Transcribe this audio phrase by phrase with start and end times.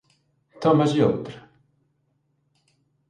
[0.61, 1.37] Tómaslle outra?